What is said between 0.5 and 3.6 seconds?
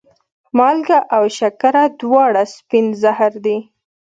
مالګه او شکره دواړه سپین زهر دي.